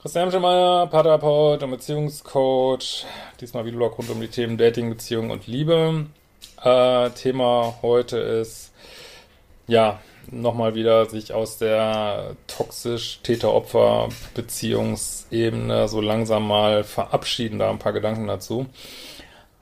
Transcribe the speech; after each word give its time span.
Christian 0.00 0.30
Schemeier, 0.30 0.86
Paartherapeut 0.86 1.64
und 1.64 1.72
Beziehungscoach. 1.72 3.04
Diesmal 3.40 3.64
wieder 3.64 3.78
rund 3.78 4.08
um 4.08 4.20
die 4.20 4.28
Themen 4.28 4.56
Dating, 4.56 4.90
Beziehung 4.90 5.30
und 5.30 5.48
Liebe. 5.48 6.06
Äh, 6.62 7.10
Thema 7.10 7.74
heute 7.82 8.18
ist, 8.18 8.72
ja, 9.66 9.98
nochmal 10.30 10.76
wieder 10.76 11.06
sich 11.06 11.32
aus 11.32 11.58
der 11.58 12.36
toxisch 12.46 13.18
Täter-Opfer-Beziehungsebene 13.24 15.88
so 15.88 16.00
langsam 16.00 16.46
mal 16.46 16.84
verabschieden. 16.84 17.58
Da 17.58 17.68
ein 17.68 17.80
paar 17.80 17.92
Gedanken 17.92 18.28
dazu. 18.28 18.66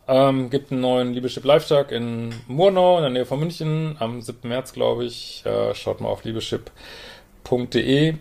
Ähm, 0.07 0.51
gibt 0.51 0.71
einen 0.71 0.83
neuen 0.83 1.15
Liebeschip 1.15 1.47
Live-Tag 1.47 1.93
in 1.93 2.35
Murnau 2.47 2.99
in 2.99 3.05
der 3.05 3.11
Nähe 3.11 3.25
von 3.25 3.41
München 3.41 3.97
am 4.01 4.21
7. 4.21 4.47
März, 4.47 4.75
glaube 4.75 5.07
ich. 5.07 5.47
Äh, 5.47 5.75
schaut 5.75 6.03
mal 6.03 6.11
auf 6.11 6.25
liebeschip.de 6.25 8.16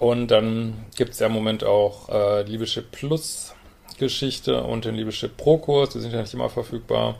und 0.00 0.28
dann 0.28 0.86
gibt 0.96 1.12
es 1.12 1.20
ja 1.20 1.26
im 1.26 1.32
Moment 1.32 1.62
auch 1.62 2.08
äh, 2.08 2.42
Liebeschip 2.42 2.90
Plus 2.90 3.54
Geschichte 3.98 4.62
und 4.62 4.86
den 4.86 4.94
Liebeschip 4.94 5.36
Pro 5.36 5.58
Kurs. 5.58 5.90
Die 5.90 6.00
sind 6.00 6.12
ja 6.12 6.22
nicht 6.22 6.34
immer 6.34 6.48
verfügbar. 6.48 7.18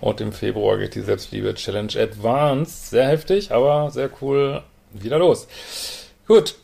Und 0.00 0.20
im 0.20 0.32
Februar 0.32 0.78
geht 0.78 0.94
die 0.94 1.00
Selbstliebe 1.00 1.54
Challenge 1.54 1.92
Advanced. 1.96 2.90
Sehr 2.90 3.08
heftig, 3.08 3.50
aber 3.50 3.90
sehr 3.90 4.08
cool. 4.22 4.62
Wieder 4.92 5.18
los. 5.18 5.48
Gut. 6.26 6.54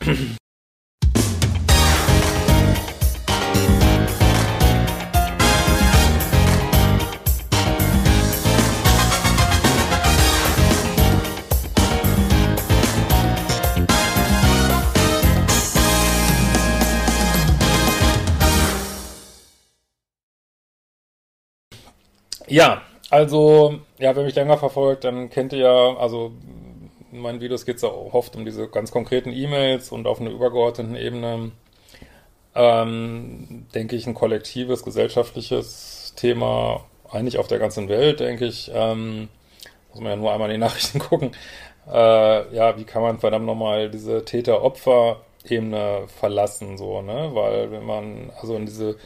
Ja, 22.47 22.81
also, 23.09 23.79
ja, 23.97 24.15
wer 24.15 24.23
mich 24.23 24.35
länger 24.35 24.57
verfolgt, 24.57 25.03
dann 25.03 25.29
kennt 25.29 25.53
ihr 25.53 25.59
ja, 25.59 25.95
also 25.97 26.33
in 27.11 27.19
meinen 27.19 27.39
Videos 27.41 27.65
geht 27.65 27.77
es 27.77 27.81
ja 27.81 27.89
oft 27.89 28.35
um 28.35 28.45
diese 28.45 28.67
ganz 28.67 28.91
konkreten 28.91 29.31
E-Mails 29.31 29.91
und 29.91 30.05
auf 30.05 30.19
einer 30.19 30.31
übergeordneten 30.31 30.95
Ebene, 30.95 31.51
ähm, 32.55 33.67
denke 33.73 33.95
ich, 33.95 34.07
ein 34.07 34.13
kollektives, 34.13 34.83
gesellschaftliches 34.83 36.13
Thema, 36.15 36.85
eigentlich 37.09 37.37
auf 37.37 37.47
der 37.47 37.59
ganzen 37.59 37.89
Welt, 37.89 38.19
denke 38.19 38.45
ich. 38.45 38.71
Ähm, 38.73 39.29
muss 39.91 40.01
man 40.01 40.11
ja 40.11 40.15
nur 40.17 40.31
einmal 40.33 40.49
in 40.49 40.55
die 40.55 40.59
Nachrichten 40.65 40.99
gucken. 40.99 41.31
Äh, 41.87 42.55
ja, 42.55 42.77
wie 42.77 42.83
kann 42.83 43.01
man 43.01 43.19
verdammt 43.19 43.45
nochmal 43.45 43.89
diese 43.89 44.25
Täter-Opfer-Ebene 44.25 46.07
verlassen, 46.07 46.77
so, 46.77 47.01
ne? 47.01 47.29
Weil 47.33 47.71
wenn 47.71 47.85
man 47.85 48.31
also 48.41 48.55
in 48.55 48.65
diese 48.65 48.97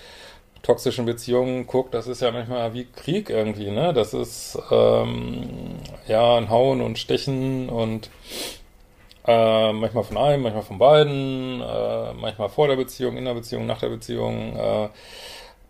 toxischen 0.61 1.05
Beziehungen 1.05 1.67
guckt, 1.67 1.93
das 1.93 2.07
ist 2.07 2.21
ja 2.21 2.31
manchmal 2.31 2.73
wie 2.73 2.85
Krieg 2.85 3.29
irgendwie, 3.29 3.71
ne? 3.71 3.93
Das 3.93 4.13
ist 4.13 4.57
ähm, 4.71 5.77
ja 6.07 6.35
ein 6.35 6.49
Hauen 6.49 6.81
und 6.81 6.99
Stechen 6.99 7.69
und 7.69 8.09
äh, 9.25 9.73
manchmal 9.73 10.03
von 10.03 10.17
einem, 10.17 10.43
manchmal 10.43 10.63
von 10.63 10.79
beiden, 10.79 11.61
äh, 11.61 12.13
manchmal 12.13 12.49
vor 12.49 12.67
der 12.67 12.75
Beziehung, 12.75 13.17
in 13.17 13.25
der 13.25 13.35
Beziehung, 13.35 13.65
nach 13.65 13.79
der 13.79 13.89
Beziehung. 13.89 14.55
Äh, 14.55 14.89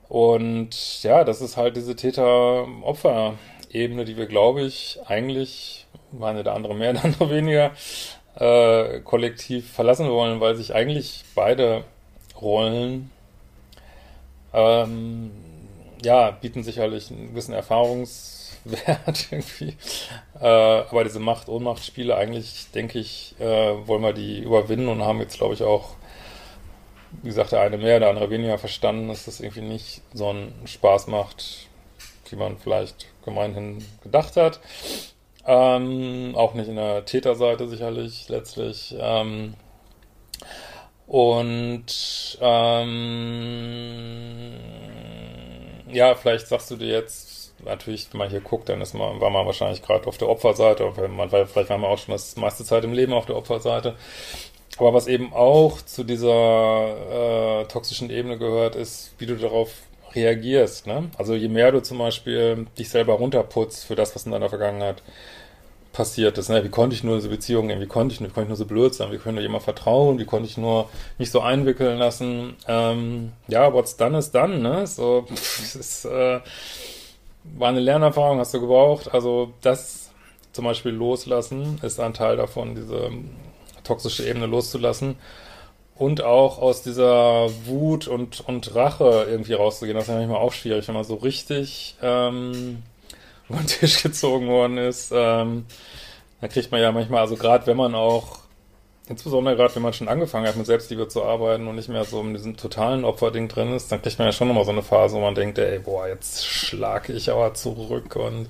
und 0.07 1.03
ja, 1.03 1.23
das 1.23 1.41
ist 1.41 1.57
halt 1.57 1.75
diese 1.75 1.95
Täter-Opfer-Ebene, 1.95 4.05
die 4.05 4.17
wir, 4.17 4.27
glaube 4.27 4.61
ich, 4.61 4.99
eigentlich, 5.05 5.87
meine 6.11 6.43
der 6.43 6.53
andere 6.53 6.73
mehr, 6.73 6.93
der 6.93 7.05
andere 7.05 7.29
weniger, 7.29 7.71
äh, 8.35 9.01
kollektiv 9.01 9.71
verlassen 9.71 10.09
wollen, 10.09 10.39
weil 10.39 10.55
sich 10.55 10.73
eigentlich 10.73 11.23
beide 11.35 11.83
Rollen 12.39 13.11
ähm, 14.53 15.31
ja, 16.03 16.31
bieten 16.31 16.63
sicherlich 16.63 17.11
einen 17.11 17.29
gewissen 17.29 17.53
Erfahrungswert 17.53 19.27
irgendwie. 19.31 19.75
Äh, 20.39 20.45
aber 20.45 21.03
diese 21.03 21.19
Macht-Ohnmacht-Spiele, 21.19 22.15
eigentlich 22.15 22.71
denke 22.73 22.99
ich, 22.99 23.35
äh, 23.39 23.87
wollen 23.87 24.01
wir 24.01 24.13
die 24.13 24.39
überwinden 24.39 24.87
und 24.87 25.01
haben 25.03 25.19
jetzt, 25.19 25.37
glaube 25.37 25.53
ich, 25.53 25.63
auch, 25.63 25.95
wie 27.21 27.29
gesagt, 27.29 27.51
der 27.51 27.61
eine 27.61 27.77
mehr, 27.77 27.99
der 27.99 28.09
andere 28.09 28.29
weniger 28.29 28.57
verstanden, 28.57 29.07
dass 29.09 29.25
das 29.25 29.39
irgendwie 29.39 29.61
nicht 29.61 30.01
so 30.13 30.29
einen 30.29 30.53
Spaß 30.65 31.07
macht, 31.07 31.67
wie 32.29 32.35
man 32.35 32.57
vielleicht 32.57 33.07
gemeinhin 33.25 33.83
gedacht 34.03 34.35
hat. 34.37 34.59
Ähm, 35.45 36.33
auch 36.35 36.53
nicht 36.53 36.69
in 36.69 36.75
der 36.75 37.05
Täterseite 37.05 37.67
sicherlich 37.67 38.29
letztlich. 38.29 38.95
Ähm, 38.99 39.55
und 41.07 42.37
ähm, 42.39 44.08
ja, 45.91 46.15
vielleicht 46.15 46.47
sagst 46.47 46.71
du 46.71 46.75
dir 46.75 46.87
jetzt, 46.87 47.53
natürlich, 47.63 48.07
wenn 48.11 48.19
man 48.19 48.29
hier 48.29 48.41
guckt, 48.41 48.69
dann 48.69 48.81
ist 48.81 48.93
man, 48.93 49.19
war 49.19 49.29
man 49.29 49.45
wahrscheinlich 49.45 49.81
gerade 49.81 50.07
auf 50.07 50.17
der 50.17 50.29
Opferseite, 50.29 50.91
man, 51.09 51.29
vielleicht 51.29 51.69
war 51.69 51.77
man 51.77 51.91
auch 51.91 51.97
schon 51.97 52.13
das 52.13 52.35
meiste 52.35 52.63
Zeit 52.63 52.83
im 52.83 52.93
Leben 52.93 53.13
auf 53.13 53.25
der 53.25 53.35
Opferseite. 53.35 53.95
Aber 54.77 54.93
was 54.93 55.07
eben 55.07 55.33
auch 55.33 55.81
zu 55.81 56.03
dieser 56.03 57.61
äh, 57.61 57.65
toxischen 57.65 58.09
Ebene 58.09 58.37
gehört, 58.37 58.75
ist, 58.75 59.13
wie 59.17 59.25
du 59.25 59.35
darauf 59.35 59.73
reagierst. 60.15 60.87
Ne? 60.87 61.09
Also 61.17 61.35
je 61.35 61.49
mehr 61.49 61.71
du 61.71 61.81
zum 61.81 61.97
Beispiel 61.97 62.65
dich 62.77 62.89
selber 62.89 63.15
runterputzt 63.15 63.85
für 63.85 63.95
das, 63.95 64.15
was 64.15 64.25
in 64.25 64.31
deiner 64.31 64.49
Vergangenheit 64.49 65.03
passiert 65.91 66.37
ist. 66.37 66.49
Ne? 66.49 66.63
Wie 66.63 66.69
konnte 66.69 66.95
ich 66.95 67.03
nur 67.03 67.15
diese 67.15 67.29
Beziehung, 67.29 67.69
wie 67.69 67.85
konnte 67.87 68.13
ich, 68.13 68.21
wie 68.21 68.25
konnte 68.25 68.43
ich 68.43 68.47
nur 68.49 68.57
so 68.57 68.65
blöd 68.65 68.93
sein, 68.93 69.11
wie 69.11 69.17
konnte 69.17 69.41
ich 69.41 69.45
immer 69.45 69.59
vertrauen, 69.59 70.19
wie 70.19 70.25
konnte 70.25 70.47
ich 70.47 70.57
nur 70.57 70.89
mich 71.17 71.31
so 71.31 71.41
einwickeln 71.41 71.97
lassen. 71.97 72.55
Ähm, 72.67 73.31
ja, 73.47 73.73
what's 73.73 73.97
done 73.97 74.17
is 74.17 74.31
done, 74.31 74.59
ne? 74.59 74.85
So, 74.85 75.25
pff, 75.27 75.75
ist, 75.75 76.05
äh, 76.05 76.39
war 77.57 77.69
eine 77.69 77.79
Lernerfahrung, 77.79 78.39
hast 78.39 78.53
du 78.53 78.61
gebraucht. 78.61 79.13
Also 79.13 79.53
das 79.61 80.11
zum 80.51 80.65
Beispiel 80.65 80.91
loslassen 80.91 81.79
ist 81.81 81.99
ein 81.99 82.13
Teil 82.13 82.37
davon, 82.37 82.75
diese 82.75 83.11
toxische 83.83 84.27
Ebene 84.27 84.45
loszulassen. 84.45 85.15
Und 85.95 86.23
auch 86.23 86.59
aus 86.59 86.81
dieser 86.81 87.49
Wut 87.65 88.07
und, 88.07 88.47
und 88.47 88.73
Rache 88.73 89.27
irgendwie 89.29 89.53
rauszugehen. 89.53 89.95
Das 89.97 90.05
ist 90.05 90.09
ja 90.09 90.15
manchmal 90.15 90.39
auch 90.39 90.53
schwierig, 90.53 90.87
wenn 90.87 90.95
man 90.95 91.03
so 91.03 91.15
richtig 91.15 91.95
ähm, 92.01 92.83
über 93.49 93.59
den 93.59 93.67
Tisch 93.67 94.03
gezogen 94.03 94.47
worden 94.47 94.77
ist. 94.77 95.11
Ähm, 95.13 95.65
da 96.41 96.47
kriegt 96.47 96.71
man 96.71 96.81
ja 96.81 96.91
manchmal, 96.91 97.21
also 97.21 97.35
gerade 97.35 97.67
wenn 97.67 97.77
man 97.77 97.95
auch, 97.95 98.39
insbesondere 99.07 99.55
gerade 99.55 99.75
wenn 99.75 99.83
man 99.83 99.93
schon 99.93 100.07
angefangen 100.07 100.47
hat 100.47 100.55
mit 100.55 100.65
Selbstliebe 100.65 101.07
zu 101.07 101.23
arbeiten 101.23 101.67
und 101.67 101.75
nicht 101.75 101.89
mehr 101.89 102.05
so 102.05 102.21
in 102.21 102.33
diesem 102.33 102.55
totalen 102.55 103.03
Opferding 103.03 103.47
drin 103.47 103.73
ist, 103.73 103.91
dann 103.91 104.01
kriegt 104.01 104.19
man 104.19 104.27
ja 104.27 104.31
schon 104.31 104.47
nochmal 104.47 104.65
so 104.65 104.71
eine 104.71 104.83
Phase, 104.83 105.15
wo 105.15 105.21
man 105.21 105.35
denkt, 105.35 105.57
ey, 105.57 105.79
boah, 105.79 106.07
jetzt 106.07 106.45
schlage 106.45 107.13
ich 107.13 107.29
aber 107.29 107.53
zurück 107.53 108.15
und 108.15 108.47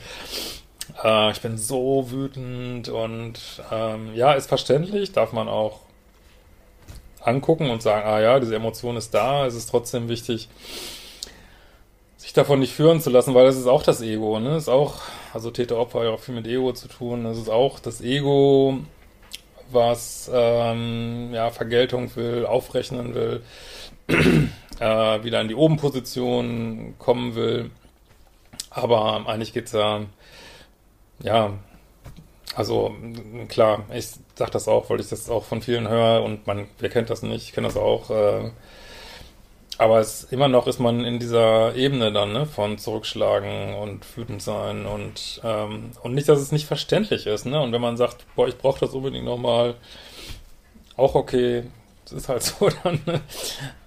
äh, 1.03 1.31
ich 1.31 1.41
bin 1.41 1.57
so 1.57 2.11
wütend 2.11 2.89
und 2.89 3.39
ähm, 3.71 4.13
ja, 4.13 4.33
ist 4.33 4.49
verständlich, 4.49 5.11
darf 5.11 5.31
man 5.31 5.47
auch 5.47 5.79
angucken 7.21 7.69
und 7.69 7.81
sagen, 7.81 8.07
ah 8.07 8.19
ja, 8.19 8.39
diese 8.39 8.55
Emotion 8.55 8.97
ist 8.97 9.13
da, 9.13 9.45
es 9.45 9.55
ist 9.55 9.69
trotzdem 9.69 10.09
wichtig, 10.09 10.49
sich 12.29 12.35
davon 12.35 12.59
nicht 12.59 12.75
führen 12.75 13.01
zu 13.01 13.09
lassen, 13.09 13.33
weil 13.33 13.47
das 13.47 13.57
ist 13.57 13.65
auch 13.65 13.81
das 13.81 14.03
Ego, 14.03 14.39
ne? 14.39 14.55
Ist 14.55 14.69
auch, 14.69 15.01
also 15.33 15.49
Täter-Opfer 15.49 16.01
hat 16.01 16.05
ja 16.05 16.13
auch 16.13 16.19
viel 16.19 16.35
mit 16.35 16.45
Ego 16.45 16.71
zu 16.73 16.87
tun. 16.87 17.23
Das 17.23 17.39
ist 17.39 17.49
auch 17.49 17.79
das 17.79 18.01
Ego, 18.01 18.81
was 19.71 20.29
ähm, 20.31 21.31
ja 21.33 21.49
Vergeltung 21.49 22.15
will, 22.15 22.45
aufrechnen 22.45 23.15
will, 23.15 23.41
äh, 24.79 25.23
wieder 25.23 25.41
in 25.41 25.47
die 25.47 25.55
Obenposition 25.55 26.93
kommen 26.99 27.33
will. 27.33 27.71
Aber 28.69 29.27
eigentlich 29.27 29.51
geht's 29.51 29.71
ja, 29.71 30.01
ja, 31.23 31.53
also 32.53 32.95
klar, 33.47 33.85
ich 33.91 34.07
sag 34.35 34.51
das 34.51 34.67
auch, 34.67 34.91
weil 34.91 34.99
ich 34.99 35.09
das 35.09 35.31
auch 35.31 35.45
von 35.45 35.63
vielen 35.63 35.87
höre 35.87 36.21
und 36.21 36.45
man, 36.45 36.67
wer 36.77 36.89
kennt 36.89 37.09
das 37.09 37.23
nicht, 37.23 37.45
ich 37.47 37.53
kenne 37.53 37.69
das 37.69 37.77
auch. 37.77 38.11
Äh, 38.11 38.51
aber 39.79 39.99
es 39.99 40.25
immer 40.25 40.49
noch 40.49 40.67
ist 40.67 40.79
man 40.79 41.05
in 41.05 41.19
dieser 41.19 41.73
Ebene 41.73 42.11
dann, 42.11 42.33
ne, 42.33 42.45
von 42.45 42.77
zurückschlagen 42.77 43.75
und 43.75 44.05
wütend 44.17 44.41
sein 44.41 44.85
und, 44.85 45.39
ähm, 45.45 45.91
und 46.03 46.13
nicht, 46.13 46.27
dass 46.27 46.39
es 46.39 46.51
nicht 46.51 46.65
verständlich 46.65 47.25
ist, 47.25 47.45
ne? 47.45 47.61
Und 47.61 47.71
wenn 47.71 47.79
man 47.79 47.95
sagt, 47.95 48.25
boah, 48.35 48.49
ich 48.49 48.57
brauche 48.57 48.81
das 48.81 48.93
unbedingt 48.93 49.23
nochmal, 49.23 49.75
auch 50.97 51.15
okay, 51.15 51.63
das 52.03 52.11
ist 52.11 52.27
halt 52.27 52.43
so 52.43 52.69
dann, 52.83 52.99
ne? 53.05 53.21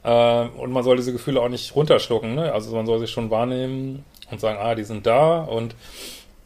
äh, 0.02 0.58
und 0.58 0.72
man 0.72 0.82
soll 0.82 0.96
diese 0.96 1.12
Gefühle 1.12 1.42
auch 1.42 1.50
nicht 1.50 1.76
runterschlucken, 1.76 2.34
ne? 2.36 2.52
Also 2.52 2.74
man 2.74 2.86
soll 2.86 2.98
sich 2.98 3.10
schon 3.10 3.30
wahrnehmen 3.30 4.02
und 4.30 4.40
sagen, 4.40 4.58
ah, 4.62 4.74
die 4.74 4.84
sind 4.84 5.06
da 5.06 5.42
und 5.42 5.74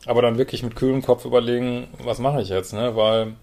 aber 0.06 0.22
dann 0.22 0.38
wirklich 0.38 0.64
mit 0.64 0.74
kühlem 0.74 1.02
Kopf 1.02 1.24
überlegen, 1.24 1.86
was 2.02 2.18
mache 2.18 2.42
ich 2.42 2.48
jetzt, 2.48 2.72
ne? 2.72 2.96
Weil 2.96 3.34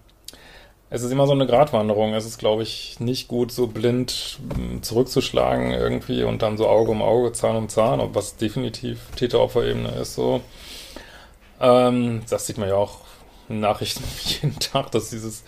es 0.90 1.02
ist 1.02 1.10
immer 1.10 1.26
so 1.26 1.32
eine 1.32 1.46
Gratwanderung. 1.46 2.14
Es 2.14 2.26
ist, 2.26 2.38
glaube 2.38 2.62
ich, 2.62 3.00
nicht 3.00 3.28
gut, 3.28 3.50
so 3.50 3.66
blind 3.66 4.38
hm, 4.54 4.82
zurückzuschlagen 4.82 5.72
irgendwie 5.72 6.22
und 6.22 6.42
dann 6.42 6.56
so 6.56 6.68
Auge 6.68 6.90
um 6.90 7.02
Auge, 7.02 7.32
Zahn 7.32 7.56
um 7.56 7.68
Zahn, 7.68 8.00
was 8.14 8.36
definitiv 8.36 9.00
Täter-Opfer-Ebene 9.16 9.90
ist 10.00 10.14
so. 10.14 10.40
Ähm, 11.60 12.22
das 12.28 12.46
sieht 12.46 12.58
man 12.58 12.68
ja 12.68 12.76
auch 12.76 13.00
in 13.48 13.60
Nachrichten 13.60 14.04
jeden 14.24 14.58
Tag, 14.58 14.90
dass 14.92 15.10
dieses, 15.10 15.44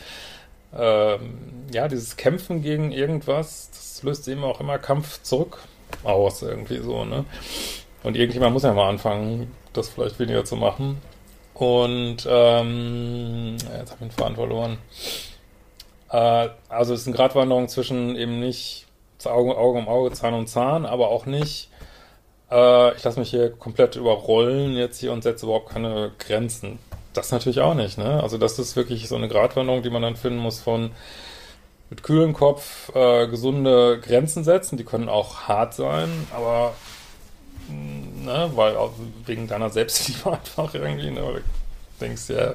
ähm, 0.77 1.39
ja, 1.73 1.89
dieses 1.89 2.17
Kämpfen 2.17 2.63
gegen 2.63 2.93
irgendwas, 2.93 3.71
das 3.71 4.03
löst 4.03 4.29
eben 4.29 4.45
auch 4.45 4.61
immer 4.61 4.79
Kampf 4.79 5.23
zurück 5.23 5.59
aus 6.03 6.43
irgendwie 6.43 6.79
so, 6.79 7.05
ne? 7.05 7.25
Und 8.03 8.17
irgendjemand 8.17 8.53
muss 8.53 8.63
ja 8.63 8.73
mal 8.73 8.89
anfangen, 8.89 9.51
das 9.73 9.89
vielleicht 9.89 10.19
weniger 10.19 10.45
zu 10.45 10.57
machen. 10.57 10.99
Und 11.59 12.19
ähm, 12.29 13.57
jetzt 13.79 13.93
habe 13.93 14.05
ich 14.05 14.09
den 14.09 14.11
Faden 14.11 14.37
verloren. 14.37 14.79
Äh, 16.11 16.49
also 16.69 16.93
es 16.93 17.01
ist 17.01 17.07
eine 17.07 17.17
Gratwanderung 17.17 17.69
zwischen 17.69 18.15
eben 18.15 18.41
nicht 18.41 18.87
Auge, 19.25 19.57
Auge 19.57 19.79
um 19.79 19.89
Auge, 19.89 20.13
Zahn 20.13 20.35
um 20.35 20.47
Zahn, 20.47 20.85
aber 20.85 21.09
auch 21.09 21.25
nicht, 21.25 21.71
äh, 22.51 22.95
ich 22.95 23.03
lasse 23.03 23.19
mich 23.19 23.31
hier 23.31 23.51
komplett 23.51 23.97
überrollen 23.97 24.77
jetzt 24.77 25.01
hier 25.01 25.13
und 25.13 25.23
setze 25.23 25.47
überhaupt 25.47 25.71
keine 25.71 26.13
Grenzen. 26.19 26.79
Das 27.15 27.33
natürlich 27.33 27.61
auch 27.61 27.75
nicht, 27.75 27.97
ne? 27.97 28.23
Also 28.23 28.37
das 28.37 28.59
ist 28.59 28.77
wirklich 28.77 29.09
so 29.09 29.17
eine 29.17 29.29
Gratwanderung, 29.29 29.83
die 29.83 29.91
man 29.91 30.03
dann 30.03 30.17
finden 30.17 30.39
muss 30.39 30.61
von 30.61 30.91
mit 31.89 32.03
kühlem 32.03 32.35
Kopf 32.35 32.95
äh, 32.95 33.27
gesunde 33.29 33.99
Grenzen 34.01 34.45
setzen. 34.45 34.77
Die 34.77 34.85
können 34.85 35.09
auch 35.09 35.49
hart 35.49 35.73
sein, 35.73 36.11
aber 36.37 36.75
ne, 38.27 38.51
weil 38.55 38.77
auch 38.77 38.93
wegen 39.25 39.47
deiner 39.47 39.71
Selbstliebe 39.71 40.33
einfach 40.33 40.75
irgendwie, 40.75 41.11
ne, 41.11 41.23
weil 41.25 41.35
du 41.35 41.43
denkst 42.01 42.29
ja, 42.29 42.55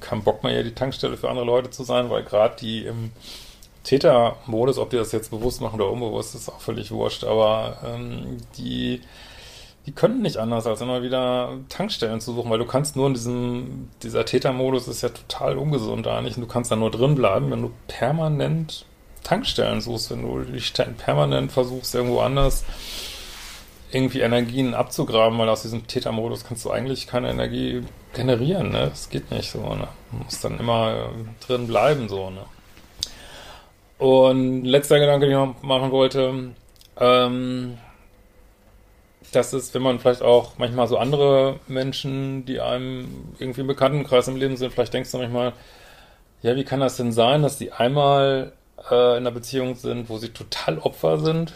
kein 0.00 0.22
Bock 0.22 0.42
mehr, 0.42 0.52
hier 0.52 0.64
die 0.64 0.74
Tankstelle 0.74 1.16
für 1.16 1.28
andere 1.28 1.46
Leute 1.46 1.70
zu 1.70 1.84
sein, 1.84 2.10
weil 2.10 2.24
gerade 2.24 2.56
die 2.60 2.84
im 2.84 3.12
Tätermodus, 3.84 4.78
ob 4.78 4.90
die 4.90 4.96
das 4.96 5.12
jetzt 5.12 5.30
bewusst 5.30 5.60
machen 5.60 5.80
oder 5.80 5.90
unbewusst, 5.90 6.34
ist 6.34 6.48
auch 6.48 6.60
völlig 6.60 6.90
wurscht, 6.92 7.24
aber 7.24 7.78
ähm, 7.84 8.38
die, 8.56 9.00
die 9.86 9.92
können 9.92 10.22
nicht 10.22 10.36
anders, 10.36 10.66
als 10.66 10.80
immer 10.80 11.02
wieder 11.02 11.58
Tankstellen 11.68 12.20
zu 12.20 12.32
suchen, 12.32 12.50
weil 12.50 12.58
du 12.58 12.66
kannst 12.66 12.94
nur 12.94 13.08
in 13.08 13.14
diesem, 13.14 13.90
dieser 14.02 14.24
Tätermodus 14.24 14.86
ist 14.86 15.02
ja 15.02 15.08
total 15.08 15.58
ungesund 15.58 16.06
eigentlich. 16.06 16.36
Und 16.36 16.42
du 16.42 16.48
kannst 16.48 16.70
da 16.70 16.76
nur 16.76 16.92
drin 16.92 17.16
bleiben, 17.16 17.50
wenn 17.50 17.62
du 17.62 17.72
permanent 17.88 18.86
Tankstellen 19.24 19.80
suchst, 19.80 20.12
wenn 20.12 20.22
du 20.22 20.40
dich 20.44 20.72
permanent 20.72 21.50
versuchst, 21.50 21.94
irgendwo 21.94 22.20
anders 22.20 22.64
irgendwie 23.92 24.20
Energien 24.20 24.74
abzugraben, 24.74 25.38
weil 25.38 25.48
aus 25.48 25.62
diesem 25.62 25.86
Tätermodus 25.86 26.44
kannst 26.44 26.64
du 26.64 26.70
eigentlich 26.70 27.06
keine 27.06 27.30
Energie 27.30 27.82
generieren, 28.14 28.70
ne? 28.70 28.88
Das 28.88 29.10
geht 29.10 29.30
nicht 29.30 29.50
so, 29.50 29.60
ne? 29.60 29.88
Du 30.10 30.24
musst 30.24 30.42
dann 30.44 30.58
immer 30.58 31.10
äh, 31.10 31.46
drin 31.46 31.66
bleiben, 31.66 32.08
so, 32.08 32.30
ne? 32.30 32.44
Und 33.98 34.64
letzter 34.64 34.98
Gedanke, 34.98 35.26
den 35.26 35.32
ich 35.32 35.46
noch 35.46 35.62
machen 35.62 35.90
wollte, 35.92 36.54
ähm, 36.98 37.78
das 39.30 39.52
ist, 39.52 39.74
wenn 39.74 39.82
man 39.82 39.98
vielleicht 40.00 40.22
auch 40.22 40.52
manchmal 40.58 40.88
so 40.88 40.98
andere 40.98 41.60
Menschen, 41.68 42.44
die 42.44 42.60
einem 42.60 43.34
irgendwie 43.38 43.60
im 43.60 43.66
Bekanntenkreis 43.66 44.28
im 44.28 44.36
Leben 44.36 44.56
sind, 44.56 44.72
vielleicht 44.72 44.94
denkst 44.94 45.12
du 45.12 45.18
manchmal, 45.18 45.52
ja, 46.42 46.56
wie 46.56 46.64
kann 46.64 46.80
das 46.80 46.96
denn 46.96 47.12
sein, 47.12 47.42
dass 47.42 47.58
die 47.58 47.72
einmal 47.72 48.52
äh, 48.90 49.12
in 49.12 49.18
einer 49.18 49.30
Beziehung 49.30 49.76
sind, 49.76 50.08
wo 50.08 50.18
sie 50.18 50.30
total 50.30 50.78
Opfer 50.78 51.18
sind 51.18 51.52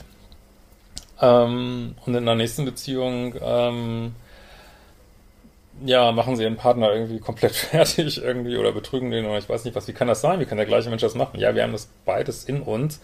ähm, 1.20 1.94
und 2.04 2.14
in 2.14 2.26
der 2.26 2.34
nächsten 2.34 2.64
Beziehung, 2.64 3.34
ähm, 3.40 4.14
ja, 5.84 6.12
machen 6.12 6.36
sie 6.36 6.42
ihren 6.42 6.56
Partner 6.56 6.92
irgendwie 6.92 7.18
komplett 7.18 7.52
fertig 7.54 8.22
irgendwie 8.22 8.56
oder 8.56 8.72
betrügen 8.72 9.10
den 9.10 9.26
oder 9.26 9.38
ich 9.38 9.48
weiß 9.48 9.64
nicht 9.64 9.74
was. 9.74 9.88
Wie 9.88 9.92
kann 9.92 10.08
das 10.08 10.20
sein? 10.20 10.40
Wie 10.40 10.46
kann 10.46 10.58
der 10.58 10.66
gleiche 10.66 10.88
Mensch 10.88 11.02
das 11.02 11.14
machen? 11.14 11.38
Ja, 11.38 11.54
wir 11.54 11.62
haben 11.62 11.72
das 11.72 11.88
beides 12.04 12.44
in 12.44 12.62
uns. 12.62 13.00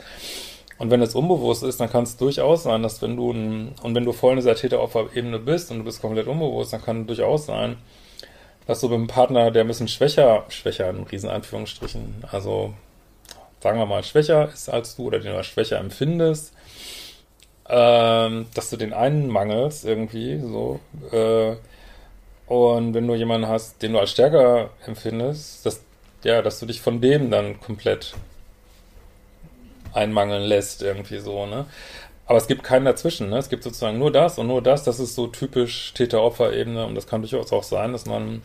Und 0.79 0.91
wenn 0.91 1.03
es 1.03 1.15
unbewusst 1.15 1.63
ist, 1.63 1.81
dann 1.81 1.91
kann 1.91 2.05
es 2.05 2.17
durchaus 2.17 2.65
sein, 2.65 2.83
dass 2.83 3.03
wenn 3.03 3.17
du 3.17 3.31
ein, 3.31 3.75
und 3.83 3.95
wenn 3.95 4.05
du 4.05 4.13
voll 4.13 4.33
in 4.33 4.39
dieser 4.39 4.57
Täteropfer-Ebene 4.57 5.39
bist 5.39 5.71
und 5.71 5.79
du 5.79 5.85
bist 5.85 6.01
komplett 6.01 6.27
unbewusst, 6.27 6.73
dann 6.73 6.83
kann 6.83 7.07
durchaus 7.07 7.47
sein, 7.47 7.77
dass 8.67 8.81
du 8.81 8.89
mit 8.89 8.99
einem 8.99 9.07
Partner, 9.07 9.51
der 9.51 9.63
ein 9.63 9.69
bisschen 9.69 9.89
schwächer, 9.89 10.45
schwächer 10.49 10.91
in 10.91 11.05
Riesenanführungsstrichen, 11.05 12.25
also 12.31 12.75
sagen 13.61 13.79
wir 13.79 13.87
mal 13.87 14.03
schwächer 14.03 14.51
ist 14.53 14.69
als 14.69 14.97
du 14.97 15.07
oder 15.07 15.21
den 15.21 15.33
du 15.33 15.39
als 15.39 15.47
schwächer 15.47 15.79
empfindest, 15.79 16.53
ähm, 17.73 18.47
dass 18.55 18.69
du 18.69 18.77
den 18.77 18.93
einen 18.93 19.29
mangelst 19.29 19.87
irgendwie, 19.87 20.39
so. 20.39 20.79
Äh, 21.11 21.57
und 22.47 22.93
wenn 22.93 23.07
du 23.07 23.15
jemanden 23.15 23.49
hast, 23.49 23.83
den 23.83 23.95
du 23.95 23.99
als 23.99 24.11
stärker 24.11 24.71
empfindest, 24.87 25.65
dass, 25.65 25.83
ja, 26.23 26.43
dass 26.43 26.61
du 26.61 26.67
dich 26.67 26.83
von 26.83 27.01
dem 27.01 27.31
dann 27.31 27.59
komplett 27.61 28.15
einmangeln 29.95 30.43
lässt, 30.43 30.83
irgendwie 30.83 31.19
so, 31.19 31.47
ne? 31.47 31.65
Aber 32.27 32.39
es 32.39 32.47
gibt 32.47 32.63
keinen 32.63 32.85
dazwischen, 32.85 33.31
ne? 33.31 33.39
Es 33.39 33.49
gibt 33.49 33.65
sozusagen 33.65 33.99
nur 33.99 34.13
das 34.13 34.39
und 34.39 34.49
nur 34.49 34.61
das, 34.61 34.85
das 34.85 35.01
ist 35.01 35.15
so 35.15 35.27
typisch 35.29 35.95
Täter-Opfer-Ebene 35.95 36.85
und 36.85 36.95
das 36.95 37.07
kann 37.07 37.23
durchaus 37.23 37.53
auch 37.53 37.63
sein, 37.63 37.93
dass 37.93 38.05
man 38.05 38.43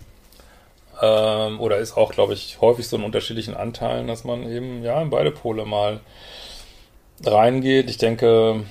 ähm, 1.01 1.59
oder 1.59 1.77
ist 1.79 1.97
auch, 1.97 2.13
glaube 2.13 2.33
ich, 2.33 2.61
häufig 2.61 2.87
so 2.87 2.95
in 2.95 3.03
unterschiedlichen 3.03 3.55
Anteilen, 3.55 4.07
dass 4.07 4.23
man 4.23 4.49
eben, 4.49 4.83
ja, 4.83 5.01
in 5.01 5.09
beide 5.09 5.31
Pole 5.31 5.65
mal 5.65 5.99
reingeht. 7.25 7.89
Ich 7.89 7.97
denke, 7.97 8.63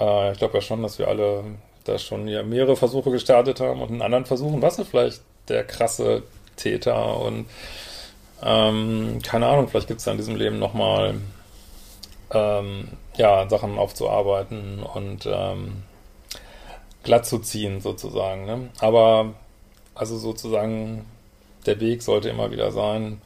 äh, 0.00 0.32
ich 0.32 0.38
glaube 0.38 0.54
ja 0.54 0.60
schon, 0.60 0.82
dass 0.82 0.98
wir 0.98 1.08
alle 1.08 1.44
da 1.84 1.98
schon 1.98 2.28
ja 2.28 2.42
mehrere 2.42 2.76
Versuche 2.76 3.10
gestartet 3.10 3.60
haben 3.60 3.82
und 3.82 3.90
in 3.90 4.02
anderen 4.02 4.24
Versuchen 4.24 4.62
was 4.62 4.78
ist 4.78 4.88
vielleicht 4.88 5.22
der 5.48 5.64
krasse 5.64 6.22
Täter 6.56 7.18
und 7.20 7.46
ähm, 8.42 9.20
keine 9.22 9.46
Ahnung, 9.46 9.68
vielleicht 9.68 9.88
gibt 9.88 10.00
es 10.00 10.06
in 10.06 10.16
diesem 10.16 10.36
Leben 10.36 10.58
nochmal 10.58 11.14
ähm, 12.32 12.88
ja, 13.16 13.48
Sachen 13.48 13.78
aufzuarbeiten 13.78 14.82
und 14.82 15.26
ähm, 15.26 15.84
glatt 17.04 17.26
zu 17.26 17.38
ziehen 17.38 17.80
sozusagen. 17.80 18.46
Ne? 18.46 18.70
Aber 18.80 19.34
also 19.94 20.16
sozusagen 20.18 21.04
der 21.66 21.78
Weg 21.80 22.02
sollte 22.02 22.30
immer 22.30 22.50
wieder 22.50 22.72
sein, 22.72 23.22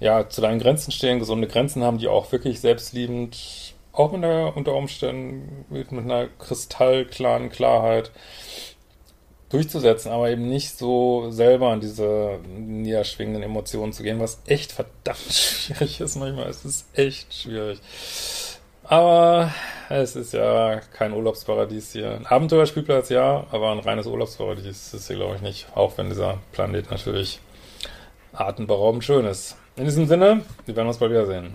ja, 0.00 0.28
zu 0.28 0.40
deinen 0.40 0.58
Grenzen 0.58 0.90
stehen, 0.90 1.18
gesunde 1.18 1.46
Grenzen 1.46 1.84
haben, 1.84 1.98
die 1.98 2.08
auch 2.08 2.32
wirklich 2.32 2.60
selbstliebend 2.60 3.73
auch 3.94 4.12
mit 4.12 4.24
einer, 4.24 4.56
unter 4.56 4.74
Umständen 4.74 5.64
mit, 5.70 5.92
mit 5.92 6.04
einer 6.04 6.26
kristallklaren 6.38 7.50
Klarheit 7.50 8.10
durchzusetzen, 9.50 10.10
aber 10.10 10.30
eben 10.30 10.48
nicht 10.48 10.76
so 10.76 11.30
selber 11.30 11.68
an 11.68 11.80
diese 11.80 12.40
niederschwingenden 12.44 13.42
Emotionen 13.42 13.92
zu 13.92 14.02
gehen, 14.02 14.18
was 14.18 14.42
echt 14.46 14.72
verdammt 14.72 15.18
schwierig 15.30 16.00
ist 16.00 16.16
manchmal. 16.16 16.48
Es 16.48 16.64
ist 16.64 16.86
echt 16.98 17.32
schwierig. 17.32 17.80
Aber 18.82 19.54
es 19.88 20.14
ist 20.14 20.34
ja 20.34 20.80
kein 20.92 21.12
Urlaubsparadies 21.12 21.92
hier. 21.92 22.12
Ein 22.12 22.26
Abenteuerspielplatz 22.26 23.08
ja, 23.08 23.46
aber 23.50 23.70
ein 23.70 23.78
reines 23.78 24.06
Urlaubsparadies 24.06 24.92
ist 24.92 25.06
hier, 25.06 25.16
glaube 25.16 25.36
ich, 25.36 25.42
nicht. 25.42 25.66
Auch 25.74 25.96
wenn 25.96 26.08
dieser 26.08 26.38
Planet 26.52 26.90
natürlich 26.90 27.40
atemberaubend 28.32 29.04
schön 29.04 29.24
ist. 29.24 29.56
In 29.76 29.84
diesem 29.84 30.06
Sinne, 30.06 30.42
wir 30.66 30.76
werden 30.76 30.88
uns 30.88 30.98
bald 30.98 31.12
wiedersehen. 31.12 31.54